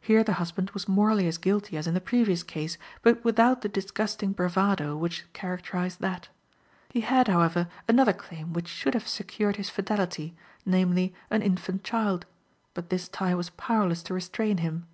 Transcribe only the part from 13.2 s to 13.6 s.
was